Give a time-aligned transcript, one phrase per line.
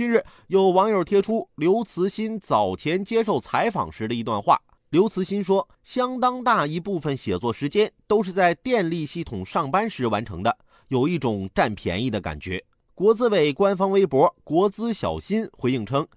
[0.00, 4.58] 近日，有网友贴出刘慈欣早前接受采访时的一段话。
[4.88, 10.56] 刘慈欣说：“相当大一部分写作时间都是在电力系统上班时完成的，
[10.88, 12.64] 有一种占便宜的感觉。”
[12.96, 16.08] 国资委官方微博“国资小新”回应称：“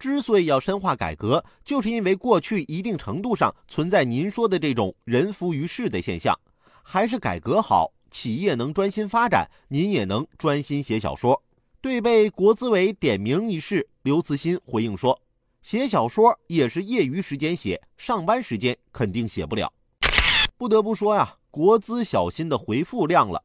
[0.00, 6.36] 之所以要深化改革，就是因为过去一定程度上存在您说的这种人浮于事的现象，
[6.82, 11.40] 还是改革好，企业能专心发展，您也能专心写小说。”
[11.80, 15.20] 对被国资委点名一事，刘慈欣回应说。
[15.62, 19.72] 写小说也是业余时间写，上班时间肯定写不了。
[20.56, 23.44] 不得不说呀，国资小新的回复亮了，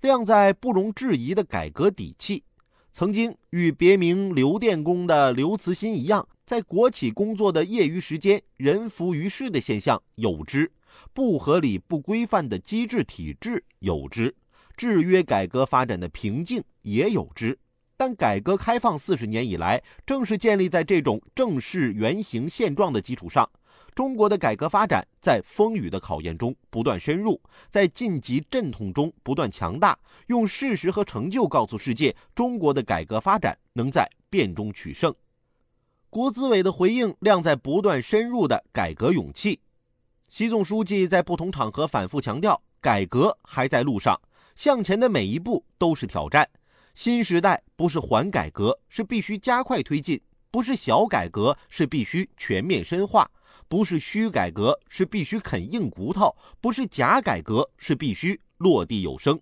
[0.00, 2.44] 亮在不容置疑的改革底气。
[2.92, 10.70] 曾经与别名刘电工的刘慈欣一样，在国企工作的业余时间人浮于事的现象有之，
[11.12, 14.34] 不合理不规范的机制体制有之，
[14.76, 17.58] 制约改革发展的瓶颈也有之。
[18.02, 23.48] 但改革开放四十年以来，正是建立在这种正式原型现状的基础上，
[23.94, 29.96] 中国的改革发展在风雨的考验中不断深入，在晋级阵痛中不断强大。
[30.26, 35.14] 用事实和成就告诉世界，中国的改革发展能在变中取胜。
[36.10, 39.60] 国资委的回应亮在不断深入的改革勇气。
[40.28, 44.20] 习总书记在不同场合反复强调，改革还在路上，
[44.56, 46.48] 向前的每一步都是挑战。
[46.94, 50.18] 新时代不是缓改革，是必须加快推进；
[50.50, 53.24] 不是小改革，是必须全面深化；
[53.66, 59.40] 不是虚改革，是必须啃硬骨头；不是假改革，是必须落地有声。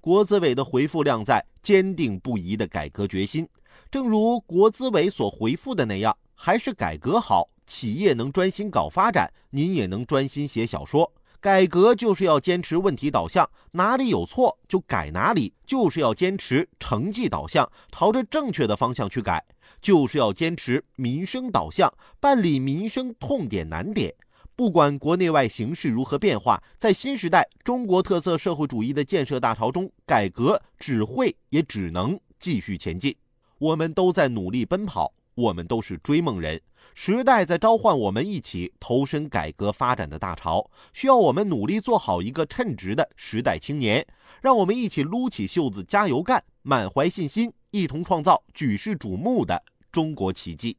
[0.00, 3.48] 国资委的回复亮在坚定不移的改革决心。
[3.90, 11.12] 正如国资委所回复的那样，还是改革好，企业能专心搞发展，您也能专心写小说。
[11.46, 19.38] 改革就是要坚持问题导向，哪里有错就改哪里；就是要坚持成绩导向，朝着正确的方向去改；
[19.80, 24.12] 就是要坚持民生导向，办理民生痛点难点。
[24.56, 33.14] 不管国内外形势如何变化，在新时代中国特色社会主义的建设大潮中，改革只会也只能继续前进。
[33.58, 35.12] 我们都在努力奔跑。
[35.36, 36.60] 我们都是追梦人，
[36.94, 44.04] 时代在召唤我们一起投身改革发展的大潮，需要我们努力做好一个称职的时代青年。
[44.40, 50.78] 让我们一起撸起袖子加油干，满怀信心，一同创造举世瞩目的中国奇迹。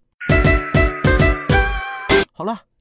[2.34, 2.64] 好了。